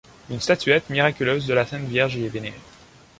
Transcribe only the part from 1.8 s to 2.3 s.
vierge y est